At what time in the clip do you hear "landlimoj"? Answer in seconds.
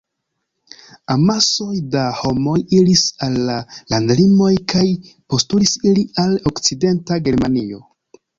3.93-4.49